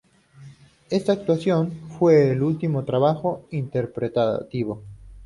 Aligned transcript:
Esta 0.89 1.11
actuación 1.13 1.73
fue 1.99 2.35
su 2.35 2.47
último 2.47 2.85
trabajo 2.85 3.45
interpretativo. 3.51 4.81